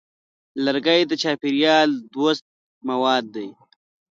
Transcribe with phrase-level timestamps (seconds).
[0.65, 2.45] لرګی د چاپېریال دوست
[2.89, 3.49] مواد دی.